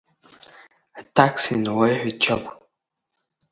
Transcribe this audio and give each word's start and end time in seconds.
Аҭакс 0.99 1.43
иналеиҳәеит 1.53 2.17
Чагә. 2.23 2.47